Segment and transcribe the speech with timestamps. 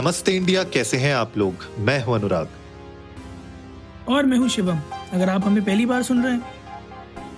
[0.00, 1.64] नमस्ते इंडिया कैसे हैं आप लोग?
[1.78, 2.48] मैं हूँ अनुराग।
[4.08, 4.78] और मैं हूँ शिवम।
[5.12, 6.42] अगर आप हमें पहली बार सुन रहे हैं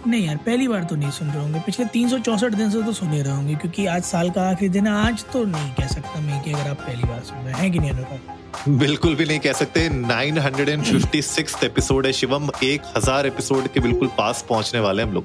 [0.07, 2.09] नहीं यार पहली बार तो नहीं सुन रहे होंगे। पिछले तीन
[2.56, 5.25] दिन से तो सुन ही रहे होंगे क्योंकि आज साल का आखिरी दिन है। आज
[5.33, 7.91] तो नहीं कह सकता मैं कि अगर आप पहली बार सुन रहे हैं कि नहीं
[7.91, 8.79] अनुराग?
[8.79, 14.45] बिल्कुल भी नहीं कह सकते। 956 एपिसोड है शिवम। एक हज़ार एपिसोड के बिल्कुल पास
[14.49, 15.25] पहुँचने वाले हम लोग।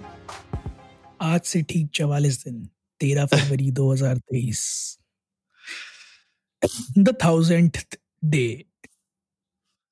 [1.22, 2.68] आज से ठीक चवालीस दिन।
[3.02, 4.98] तेरह फरवरी 2023
[6.98, 7.78] द थाउज़ेंड
[8.26, 8.64] डे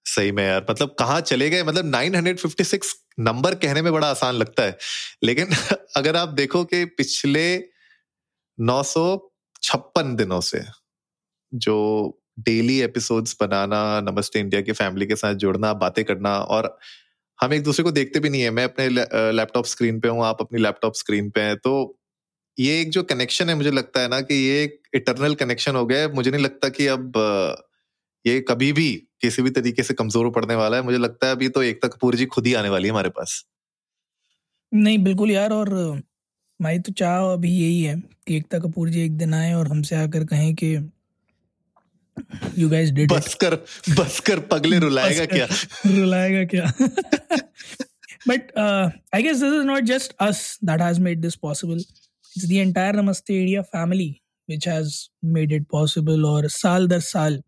[0.05, 1.63] सही में यार मतलब कहाँ चले गए?
[1.63, 4.77] मतलब 956 नंबर कहने में बड़ा आसान लगता है।
[5.23, 5.47] लेकिन
[5.97, 7.63] अगर आप देखो कि पिछले
[8.59, 8.83] नौ
[9.97, 10.63] दिनों से
[11.53, 16.79] जो डेली एपिसोड्स बनाना, नमस्ते इंडिया की फैमिली के साथ जुड़ना, बातें करना और
[17.41, 18.89] हम एक दूसरे को देखते भी नहीं है। मैं अपने
[19.31, 21.99] लैपटॉप स्क्रीन पे हूँ, आप अपनी लैपटॉप स्क्रीन पे हैं तो
[22.57, 25.85] ये एक जो कनेक्शन है मुझे लगता है ना कि ये एक इटरनल कनेक्शन हो
[25.85, 27.11] गया है। मुझे नहीं लगता कि अब
[28.25, 31.49] ये कभी भी किसी भी तरीके से कमज़ोर पड़ने वाला है। मुझे लगता है अभी
[31.49, 33.43] तो एकता कपूर जी खुद ही आने वाली है हमारे पास।
[34.71, 35.73] नहीं बिल्कुल यार और
[36.59, 37.95] माई तो चाह अभी यही है
[38.27, 40.73] कि एकता कपूर जी एक दिन आए और हमसे आकर कहें कि
[42.57, 43.55] यू गाइस डिड बस कर
[43.99, 45.45] बस कर पगले रुलाएगा क्या?
[45.87, 46.71] रुलाएगा क्या?
[48.27, 48.51] But
[49.15, 51.83] I guess this is not just us that has made this possible
[52.37, 54.09] it's the entire Namaste India family
[54.49, 57.41] which has made it possible और साल दर साल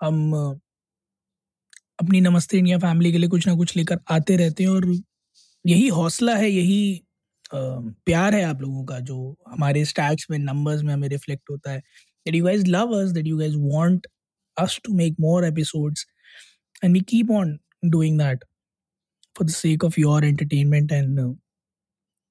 [0.00, 0.32] हम
[2.02, 4.86] अपनी नमस्ते इंडिया फैमिली के लिए कुछ ना कुछ लेकर आते रहते हैं और
[5.66, 7.02] यही हौसला है, यही
[7.54, 11.78] प्यार है आप लोगों का जो हमारे स्टैट्स में नंबर्स में हमें रिफ्लेक्ट होता है।
[11.78, 14.06] That you guys love us that you guys want
[14.56, 16.00] us to make more episodes
[16.82, 17.50] and we keep on
[17.90, 18.40] doing that
[19.36, 21.20] for the sake of your entertainment and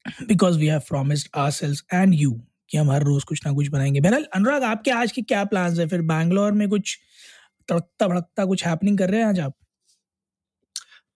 [0.08, 2.34] uh, because we have promised ourselves and you
[2.70, 5.80] कि हम हर रोज कुछ ना कुछ बनाएँगे। बहरहाल अनुराग आपके आज के क्या प्लान्स
[5.80, 5.88] है?
[5.88, 6.98] फिर बैंगलोर में कुछ
[7.70, 9.54] तड़कता भड़कता कुछ हैपनिंग कर रहे हैं आज आप?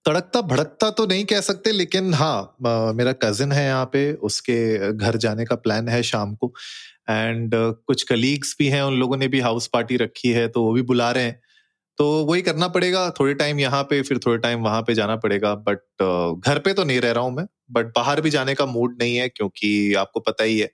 [0.04, 2.56] तड़कता भड़कता तो नहीं कह सकते लेकिन हाँ
[2.94, 6.52] मेरा कजिन है यहाँ पे उसके घर जाने का प्लान है शाम को।
[7.10, 10.72] एंड कुछ कलीग्स भी हैं उन लोगों ने भी हाउस पार्टी रखी है तो वो
[10.72, 11.40] भी बुला रहे हैं।
[11.98, 15.54] तो वही करना पड़ेगा थोड़े टाइम यहाँ पे फिर थोड़े टाइम वहाँ पे जाना पड़ेगा
[15.54, 15.78] बट
[16.46, 19.16] घर पे तो नहीं रह रहा हूँ मैं बट बाहर भी जाने का मूड नहीं
[19.16, 20.70] है क्योंकि आपको पता ही है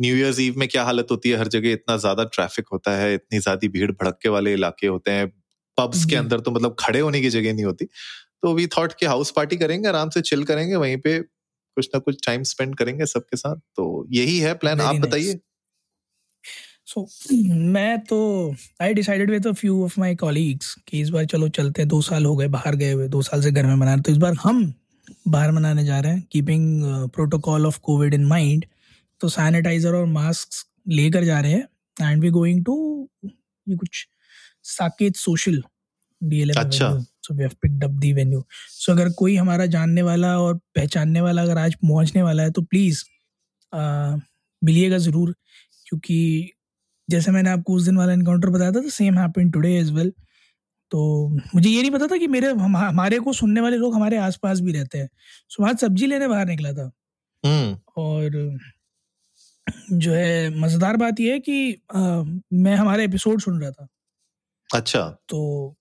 [0.00, 3.14] न्यू ईयर्स ईव में क्या हालत होती है हर जगह इतना ज़्यादा ट्रैफ़िक होता है
[3.14, 5.32] इतनी ज़्यादा भीड़ भड़के वाले इलाके होते हैं
[5.78, 7.84] पब्स के अंदर तो मतलब खड़े होने की जगह नहीं होती
[8.42, 12.00] तो वी थॉट कि हाउस पार्टी करेंगे आराम से चिल करेंगे वहीं पे कुछ ना
[12.00, 15.40] कुछ टाइम स्पेंड करेंगे सबके साथ तो यही है प्लान आप बताइए।
[16.88, 17.06] सो
[17.72, 18.18] मैं तो
[18.82, 22.00] I decided with a few of my colleagues कि इस बार चलो चलते हैं दो
[22.02, 24.18] साल हो गए बाहर गए हुए दो साल से घर में मना रहे तो इस
[24.18, 24.62] बार हम
[25.28, 28.64] बाहर मनाने जा रहे हैं keeping protocol of covid in mind
[29.20, 32.78] तो सैनिटाइजर और मास्क लेकर जा रहे हैं एंड वी गोइंग टू
[33.24, 34.06] ये कुछ
[34.70, 35.62] साकेत सोशल
[36.22, 40.38] डीएलएम अच्छा। So we have picked up the venue so अगर कोई हमारा जानने वाला
[40.40, 43.04] और पहचानने वाला अगर आज पहुँचने वाला है तो प्लीज़
[44.62, 45.34] मिलिएगा ज़रूर
[45.86, 46.52] क्योंकि
[47.10, 50.12] जैसे मैंने आपको उस दिन वाला इनकाउंटर बताया था तो same happen today as well
[50.92, 54.16] तो मुझे ये नहीं पता था कि मेरे हम, हमारे को सुनने वाले लोग हमारे
[54.16, 55.08] आसपास भी रहते हैं।
[55.48, 56.90] सो आज सब्ज़ी लेने बाहर निकला था।
[57.44, 58.58] हम्म। और
[59.92, 63.86] जो है मज़ेदार बात यह है कि आ, मैं हमारे एपिसोड सुन रहा था।
[64.70, 65.76] अच्छा। तो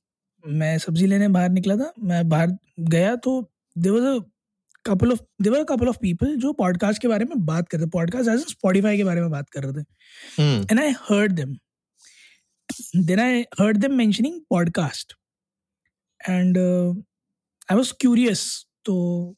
[0.47, 3.41] मैं सब्ज़ी लेने बाहर निकला था। मैं बाहर गया तो
[3.77, 4.19] there was a
[4.87, 8.29] couple of they were couple of people जो पॉडकास्ट के बारे में बात कर रहे पॉडकास्ट
[8.29, 9.85] एज स्पॉटिफाई के बारे में बात कर रहे थे।
[10.71, 11.55] And I heard them
[12.95, 15.13] then I heard them mentioning podcast
[16.29, 16.57] and
[17.71, 18.95] I was curious तो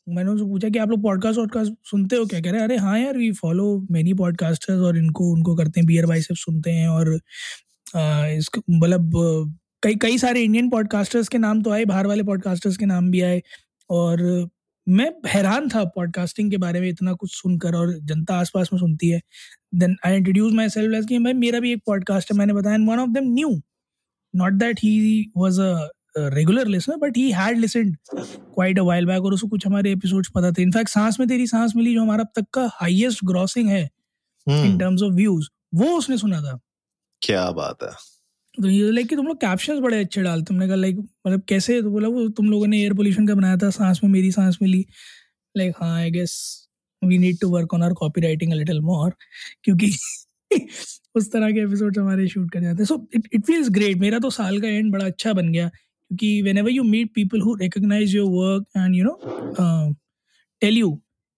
[0.09, 2.39] मैंने उनसे पूछा कि आप लोग पॉडकास्ट वॉडकास्ट सुनते हो क्या?
[2.41, 5.88] कह रहे हैं अरे हाँ यार वी फॉलो मेनी पॉडकास्टर्स और इनको उनको करते हैं।
[5.88, 7.19] बियर बाई सब सुनते हैं और
[8.38, 9.11] इसको मतलब
[9.83, 13.21] कई कई सारे इंडियन पॉडकास्टर्स के नाम तो आए बाहर वाले पॉडकास्टर्स के नाम भी
[13.21, 13.41] आए।
[13.89, 14.49] और
[14.89, 19.09] मैं हैरान था पॉडकास्टिंग के बारे में इतना कुछ सुनकर और जनता आसपास में सुनती
[19.09, 19.22] है।
[19.75, 23.00] Then I introduce myself कि भाई मेरा भी एक पॉडकास्ट है मैंने बताया one
[23.00, 23.50] of them knew
[24.36, 29.24] not that he was a regular listener but he had listened quite a while back
[29.24, 32.24] और उसको कुछ हमारे एपिसोड्स पता थे। इनफैक्ट सांस में तेरी सांस मिली जो हमारा
[32.24, 33.89] अब तक का हाईएस्ट ग्रॉसिंग है
[34.47, 36.59] इन टर्म्स ऑफ़ व्यूज़ वो उसने सुना था।
[37.21, 37.89] क्या बात है।
[38.61, 41.81] तो ये लाइक कि तुम लोग कैप्शंस बड़े अच्छे डालते तुमने कहा लाइक मतलब कैसे?
[41.81, 44.57] तो बोला, वो तुम लोगों ने एयर पोल्यूशन का बनाया था, सांस में, मेरी सांस
[44.61, 44.85] मिली
[45.56, 46.33] लाइक हाँ I guess
[47.01, 49.13] we need to work on our copywriting little more
[49.63, 49.91] क्योंकि
[51.15, 54.19] उस तरह के एपिसोड हमारे शूट कर जाते हैं। So it it feels great मेरा
[54.19, 58.15] तो साल का एंड बड़ा अच्छा बन गया, क्योंकि whenever you meet people who recognise
[58.15, 59.94] your work and you know
[60.62, 60.91] tell you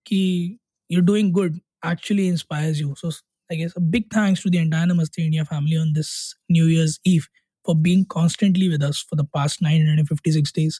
[0.05, 0.57] कि
[0.89, 1.53] you're doing good,
[1.89, 2.93] actually inspires you.
[3.01, 3.09] So
[3.51, 6.99] I guess a big thanks to the entire Namaste India family on this New Year's
[7.03, 7.27] Eve
[7.65, 10.79] for being constantly with us for the past 956 days.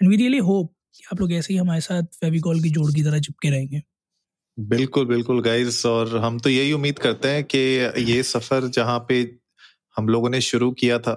[0.00, 3.02] And we really hope कि आप लोग ऐसे ही हमारे साथ फेविकॉल की जोड़ की
[3.02, 3.82] तरह चिपके रहेंगे
[4.58, 7.58] बिल्कुल बिल्कुल गाइस और हम तो यही उम्मीद करते हैं कि
[8.12, 9.20] ये सफ़र जहाँ पे
[9.96, 11.14] हम लोगों ने शुरू किया था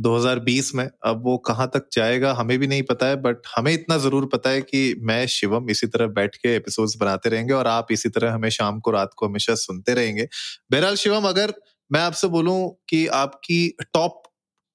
[0.00, 3.98] 2020 में अब वो कहाँ तक जाएगा हमें भी नहीं पता है बट हमें इतना
[3.98, 7.92] ज़रूर पता है कि मैं शिवम इसी तरह बैठ के एपिसोड्स बनाते रहेंगे और आप
[7.92, 10.28] इसी तरह हमें शाम को रात को हमेशा सुनते रहेंगे।
[10.70, 11.54] बहरहाल शिवम अगर
[11.92, 14.22] मैं आपसे बोलूँ कि आपकी टॉप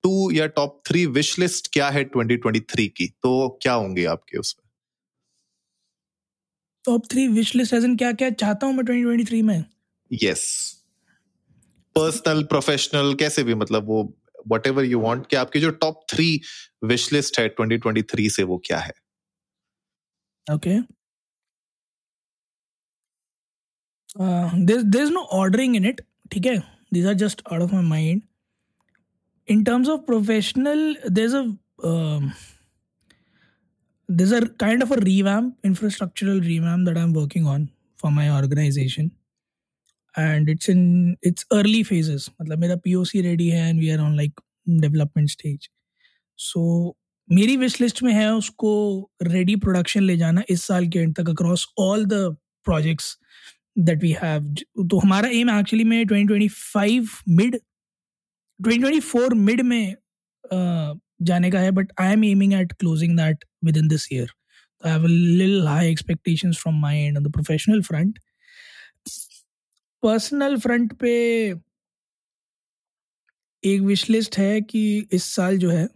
[0.03, 4.69] टू या टॉप थ्री विश लिस्ट क्या है 2023 की तो क्या होंगे आपके उसमें?
[6.85, 9.63] Top three wish list as क्या क्या चाहता हूँ मैं 2023 में?
[10.23, 10.71] यस
[11.95, 14.03] पर्सनल प्रोफेशनल कैसे भी मतलब वो
[14.51, 16.29] वट एवर यू वॉन्ट कि आपकी जो टॉप थ्री
[16.83, 18.93] विश लिस्ट है 2023 से वो क्या है
[20.53, 20.79] okay
[24.71, 26.01] there is no ordering in it
[26.31, 26.57] ठीक है
[26.95, 28.21] these are just out of my mind
[29.47, 31.43] in terms of professional there's a
[31.83, 32.33] um,
[34.09, 37.69] there's a kind of a revamp infrastructural revamp that i'm working on
[38.03, 39.11] for my organization
[40.17, 44.15] and it's in it's early phases मतलब मेरा POC ready है and we are on
[44.15, 44.39] like
[44.81, 45.69] development stage
[46.39, 46.95] so
[47.29, 48.71] मेरी wish list में है उसको
[49.23, 52.35] ready production ले जाना इस साल के एंड तक across all the
[52.65, 53.17] projects
[53.79, 54.53] that we have
[54.89, 57.59] तो हमारा एम एक्चुअली में 2025 मिड
[58.59, 59.95] 2024 मिड में
[61.21, 63.45] जाने का है but I am aiming at closing that
[63.77, 64.31] within this year
[64.83, 68.19] I have लिल high expectations from my end on the professional front
[70.03, 71.11] personal front पे
[73.63, 74.83] एक विश लिस्ट है कि
[75.13, 75.87] इस साल जो है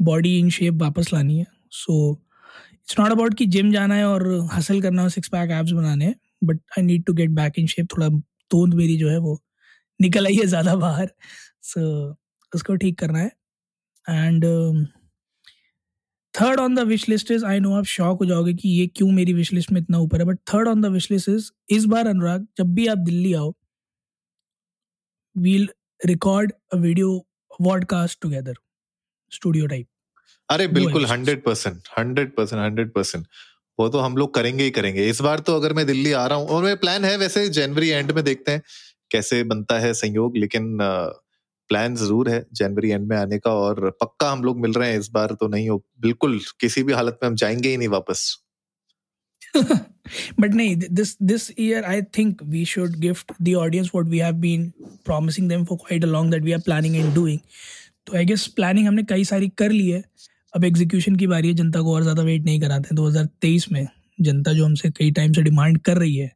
[0.00, 1.96] बॉडी इन शेप वापस लानी है। सो
[2.72, 6.04] इट्स नॉट अबाउट कि जिम जाना है और हासिल करना है सिक्स पैक एप्स बनाने
[6.04, 6.14] हैं
[6.44, 7.86] but I need to get back in shape.
[7.92, 8.08] थोड़ा
[8.50, 9.38] तोंद मेरी जो है वो
[10.00, 11.12] निकल आई है ज़्यादा बाहर।
[11.62, 12.16] सो so,
[12.52, 13.30] उसको ठीक करना है।
[14.06, 14.44] And
[16.40, 19.10] third on the wish list is I know आप शॉक हो जाओगे कि ये क्यों
[19.10, 21.84] मेरी विश लिस्ट में इतना ऊपर है but third on the wish list is इस
[21.84, 23.54] बार अनुराग जब भी आप दिल्ली आओ
[25.38, 25.68] we'll
[26.06, 27.26] record a video
[27.60, 28.54] vodcast together
[29.34, 29.86] studio type
[30.50, 33.26] अरे बिल्कुल hundred percent hundred percent hundred percent
[33.80, 36.38] वो तो हम लोग करेंगे ही करेंगे। इस बार तो अगर मैं दिल्ली आ रहा
[36.38, 38.62] हूँ और मेरा प्लान है वैसे जनवरी एंड में देखते हैं
[39.10, 40.78] कैसे बनता है संयोग लेकिन
[41.72, 44.98] प्लान ज़रूर है जनवरी एंड में आने का और पक्का हम लोग मिल रहे हैं
[45.00, 48.24] इस बार तो नहीं हो बिल्कुल किसी भी हालत में हम जाएँगे ही नहीं वापस।
[50.42, 54.38] But nahi, this this year I think we should gift the audience what we have
[54.44, 54.64] been
[55.08, 57.38] promising them for quite a long that we are planning and doing.
[58.06, 60.02] तो आई गेस प्लानिंग हमने कई सारी कर ली है।
[60.56, 63.70] अब execution की बारी है जनता को और ज़्यादा वेट नहीं कराते दो हज़ार तेईस
[63.72, 63.86] में
[64.20, 66.30] जनता जो हमसे कई टाइम से डिमांड कर रही है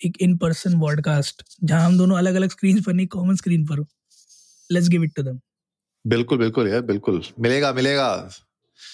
[0.00, 3.78] एक इन पर्सन पॉडकास्ट जहाँ हम दोनों अलग अलग स्क्रीन पर नहीं कॉमन स्क्रीन पर
[3.78, 3.86] हो।
[4.70, 5.40] Let's give it to them
[6.04, 8.06] बिल्कुल बिल्कुल यार बिल्कुल। मिलेगा मिलेगा।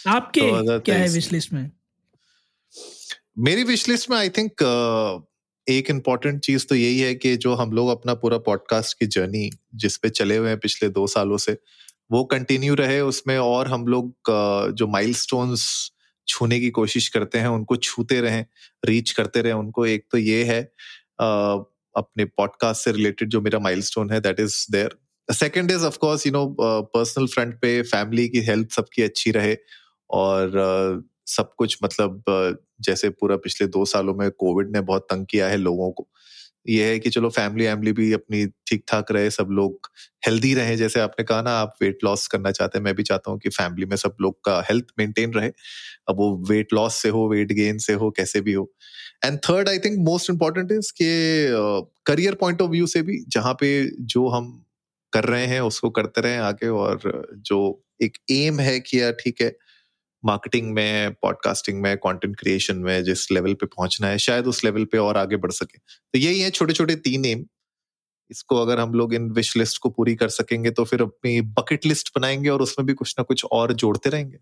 [0.08, 1.70] आपके तो क्या है विश लिस्ट में?
[3.38, 4.62] मेरी विश लिस्ट में आई थिंक
[5.66, 9.50] एक इंपॉर्टेंट चीज़ तो यही है कि जो हम लोग अपना पूरा पॉडकास्ट की जर्नी
[9.74, 11.56] जिस पे चले हुए हैं पिछले दो सालों से
[12.12, 14.14] वो कंटिन्यू रहे। उसमें और हम लोग
[14.78, 15.66] जो माइलस्टोन्स
[16.28, 18.44] छूने की कोशिश करते हैं उनको छूते रहें
[18.84, 20.62] रीच करते रहें। उनको एक तो ये है
[21.20, 24.96] अपने पॉडकास्ट से रिलेटेड जो मेरा माइलस्टोन है that is there
[25.32, 29.56] second is of course you know personal front पे फैमिली की हेल्थ सबकी अच्छी रहे
[30.10, 35.06] और uh, सब कुछ मतलब uh, जैसे पूरा पिछले दो सालों में कोविड ने बहुत
[35.10, 36.08] तंग किया है लोगों को।
[36.68, 39.90] ये है कि चलो फैमिली वैमिली भी अपनी ठीक ठाक रहे सब लोग
[40.26, 43.30] हेल्दी रहे जैसे आपने कहा ना आप वेट लॉस करना चाहते हैं मैं भी चाहता
[43.30, 45.48] हूँ कि फैमिली में सब लोग का हेल्थ मेंटेन रहे।
[46.08, 48.72] अब वो वेट लॉस से हो वेट गेन से हो कैसे भी हो।
[49.24, 51.12] And third I think most important is के
[52.06, 54.64] करियर पॉइंट ऑफ़ व्यू से भी जहाँ पे जो हम
[55.14, 57.00] कर रहे हैं उसको करते रहे आगे और
[57.46, 57.60] जो
[58.02, 59.56] एक एम है कि यार ठीक है
[60.22, 64.84] मार्केटिंग में पॉडकास्टिंग में कंटेंट क्रिएशन में जिस लेवल पे पहुँचना है शायद उस लेवल
[64.84, 67.44] पे और आगे बढ़ सके। तो यही है छोटे छोटे तीन एम
[68.30, 71.86] इसको अगर हम लोग इन विश लिस्ट को पूरी कर सकेंगे तो फिर अपनी बकेट
[71.86, 74.38] लिस्ट बनाएँगे और उसमें भी कुछ ना कुछ और जोड़ते रहेंगे।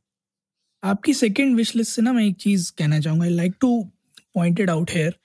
[0.82, 3.82] आपकी सेकंड विश लिस्ट से ना मैं एक चीज़ कहना चाहूँगा। I like to
[4.34, 5.18] point out here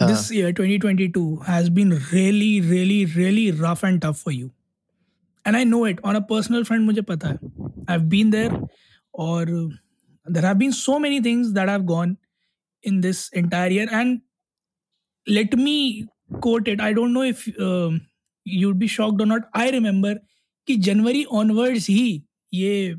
[0.00, 4.50] this year 2022 has been really really really rough and tough for you
[5.46, 7.34] and I know it on a personal friend मुझे पता है.
[7.34, 8.58] आई हैव बीन देयर
[9.14, 9.54] और
[10.26, 12.10] there have been so many things that have gone
[12.84, 13.86] in this entire year.
[14.00, 14.20] And
[15.26, 15.76] let me
[16.44, 16.80] quote it.
[16.80, 17.96] I don't know if um,
[18.46, 19.48] you'd be shocked or not.
[19.62, 20.12] I remember
[20.68, 22.04] कि जनवरी onwards ही
[22.54, 22.94] ये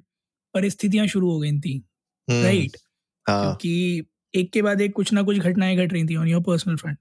[0.53, 1.77] परिस्थितियाँ शुरू हो गई थी.
[2.29, 2.75] Right
[3.25, 6.75] क्योंकि एक के बाद एक कुछ ना कुछ घटनाएँ घट रही थी on your personal
[6.75, 6.98] front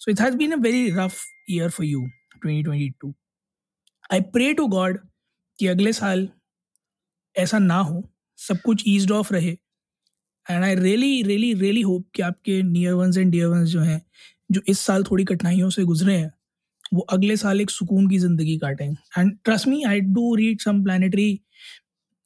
[0.00, 2.06] so it has been a very rough year for you
[2.46, 3.12] 2022
[4.10, 4.98] I pray to God
[5.58, 6.28] कि अगले साल
[7.36, 8.02] ऐसा ना हो,
[8.38, 9.50] सब कुछ ईज ऑफ़ रहे।
[10.46, 14.00] And I really really really hope कि आपके near ones and dear ones जो हैं,
[14.50, 16.32] जो इस साल थोड़ी कठिनाइयों से गुजरे हैं,
[16.94, 18.86] वो अगले साल एक सुकून की ज़िंदगी काटें।
[19.18, 21.40] And trust me I do read some planetary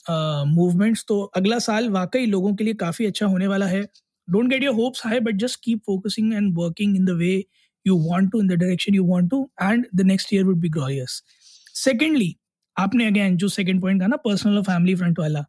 [0.07, 3.83] movements तो अगला साल वाकई लोगों के लिए काफ़ी अच्छा होने वाला है।
[4.29, 7.33] Don't get your hopes high but just keep focusing and working in the way
[7.87, 10.69] you want to in the direction you want to and the next year would be
[10.69, 11.23] glorious
[11.85, 12.37] secondly
[12.79, 15.41] आपने again जो second point कहा ना personal और family front वाला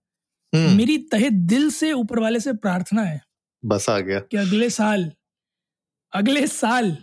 [0.56, 0.78] hmm.
[0.78, 3.22] मेरी तहे दिल से ऊपर वाले से प्रार्थना है।
[3.66, 5.12] बस आ गया। कि अगले साल
[6.14, 6.98] अगले साल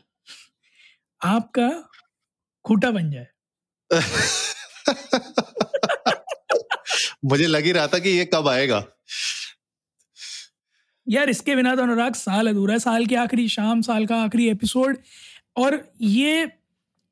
[1.24, 1.88] आपका
[2.64, 3.26] खूटा बन जाए।
[7.24, 8.86] मुझे लग ही रहा था कि ये कब आएगा।
[11.08, 14.50] यार इसके बिना तो अनुराग साल अधूरा है। साल की आखिरी शाम साल का आखिरी
[14.50, 14.98] एपिसोड
[15.56, 16.52] और ये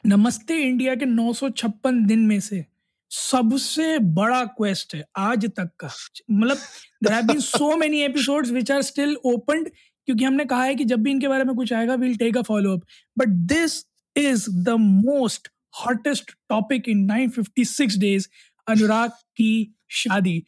[0.07, 2.65] नमस्ते इंडिया के नौ सौ छप्पन दिन में से
[3.11, 5.89] सबसे बड़ा क्वेस्ट है आज तक का।
[6.31, 10.85] मतलब have been so many episodes which are still opened क्योंकि हमने कहा है कि
[10.85, 12.83] जब भी इनके बारे में कुछ आएगा will take a follow up
[13.17, 13.79] but this
[14.17, 15.49] is the most
[15.85, 18.29] hottest topic in 956 days
[18.67, 20.39] Anurag की शादी।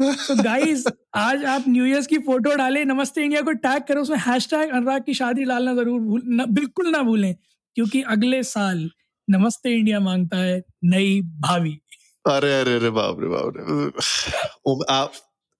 [0.00, 0.84] तो गाइस
[1.16, 5.02] आज आप न्यू ईयर की फ़ोटो डालें, नमस्ते इंडिया को टैग करो, उसमें हैशटैग अनुराग
[5.04, 7.34] की शादी डालना ज़रूर भूल बिल्कुल ना भूलें।
[7.76, 8.90] क्योंकि अगले साल
[9.28, 11.78] नमस्ते इंडिया माँगता है नई भावी।
[12.24, 15.12] अरे अरे अरे बाप रे बाप रे। आप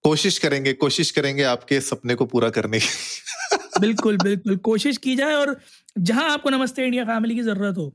[0.03, 5.33] कोशिश करेंगे कोशिश करेंगे आपके सपने को पूरा करने की। बिल्कुल बिल्कुल। कोशिश की जाए
[5.33, 5.55] और
[5.99, 7.93] जहाँ आपको नमस्ते इंडिया फैमिली की ज़रूरत हो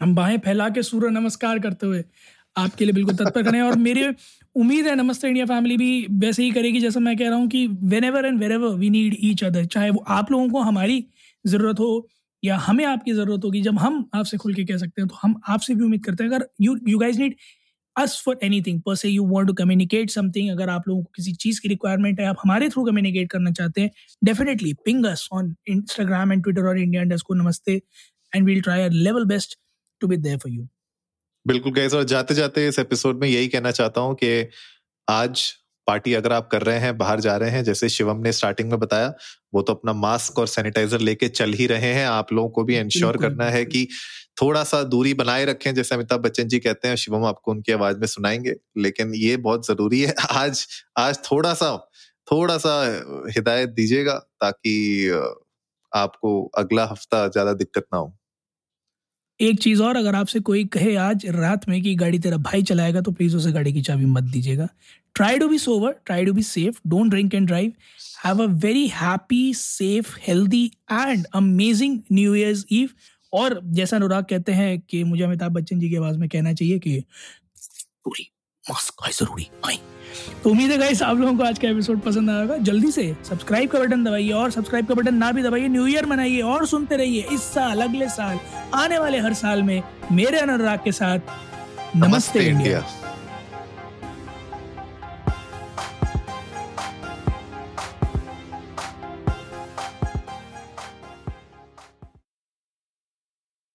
[0.00, 2.02] हम बाहें फैला के सूर्य नमस्कार करते हुए
[2.56, 4.14] आपके लिए बिल्कुल तत्पर करें और मेरे
[4.56, 7.66] उम्मीद है नमस्ते इंडिया फैमिली भी वैसे ही करेगी जैसा मैं कह रहा हूँ कि
[8.04, 11.04] whenever and wherever we need each other चाहे वो आप लोगों को हमारी
[11.44, 12.08] ज़रूरत हो
[12.44, 15.40] या हमें आपकी ज़रूरत होगी, जब हम आपसे खुल के कह सकते हैं तो हम
[15.48, 17.36] आपसे भी उम्मीद करते हैं, अगर you you guys need
[17.96, 21.32] us for anything पर से you want to communicate something अगर आप लोगों को किसी
[21.34, 23.90] चीज़ की रिक्वायरमेंट है, आप हमारे थ्रू कम्युनिकेट करना चाहते हैं
[24.24, 27.82] definitely ping us on Instagram and Twitter और इंडिया को नमस्ते
[28.32, 29.58] and we'll try level best
[30.00, 30.68] to be there for you
[31.46, 34.48] बिल्कुल गैस और जाते जाते इस एपिसोड में यही कहना चाहता हूँ कि
[35.08, 35.52] आज
[35.86, 38.78] पार्टी अगर आप कर रहे हैं बाहर जा रहे हैं जैसे शिवम ने स्टार्टिंग में
[38.80, 39.12] बताया
[39.54, 42.76] वो तो अपना मास्क और सैनिटाइजर लेके चल ही रहे हैं। आप लोगों को भी
[42.78, 43.86] इंश्योर करना है कि
[44.42, 47.98] थोड़ा सा दूरी बनाए रखें जैसे अमिताभ बच्चन जी कहते हैं शिवम आपको उनकी आवाज़
[47.98, 50.66] में सुनाएँगे लेकिन ये बहुत ज़रूरी है। आज
[50.98, 51.76] आज थोड़ा सा
[52.28, 52.74] थोड़ा सा
[53.36, 54.74] हिदायत दीजिएगा ताकि
[55.92, 58.14] आपको अगला हफ़्ता ज़्यादा दिक्कत ना हो।
[59.40, 63.00] एक चीज़ और, अगर आपसे कोई कहे आज रात में कि गाड़ी तेरा भाई चलाएगा
[63.00, 64.68] तो प्लीज़ उसे गाड़ी की चाबी मत दीजिएगा।
[65.14, 67.72] Try to be sober try to be safe don't drink and drive
[68.24, 72.88] have a very happy safe healthy and amazing new year's eve
[73.32, 76.78] और जैसा अनुराग कहते हैं कि मुझे अमिताभ बच्चन जी की आवाज़ में कहना चाहिए
[76.78, 77.02] कि
[78.04, 78.30] पूरी
[78.64, 79.78] मास्क ज़रूरी आई
[80.44, 83.16] तो उम्मीद है गाइस आप लोगों को आज का एपिसोड पसंद आया होगा। जल्दी से
[83.28, 86.66] सब्सक्राइब का बटन दबाइए और सब्सक्राइब का बटन ना भी दबाइए न्यू ईयर मनाइए और
[86.66, 88.38] सुनते रहिए इस साल अगले साल
[88.74, 93.05] आने वाले हर साल में मेरे अनुराग के साथ। नमस्ते, नमस्ते इंडिया, इंडिया।